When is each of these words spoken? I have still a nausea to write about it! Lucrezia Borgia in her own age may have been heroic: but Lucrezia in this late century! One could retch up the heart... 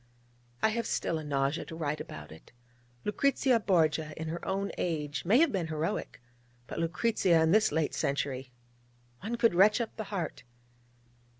I 0.63 0.69
have 0.69 0.87
still 0.87 1.19
a 1.19 1.23
nausea 1.23 1.63
to 1.65 1.75
write 1.75 2.01
about 2.01 2.31
it! 2.31 2.51
Lucrezia 3.05 3.59
Borgia 3.59 4.19
in 4.19 4.29
her 4.29 4.43
own 4.43 4.71
age 4.79 5.25
may 5.25 5.37
have 5.37 5.51
been 5.51 5.67
heroic: 5.67 6.19
but 6.65 6.79
Lucrezia 6.79 7.39
in 7.43 7.51
this 7.51 7.71
late 7.71 7.93
century! 7.93 8.51
One 9.19 9.35
could 9.35 9.53
retch 9.53 9.79
up 9.79 9.95
the 9.97 10.05
heart... 10.05 10.41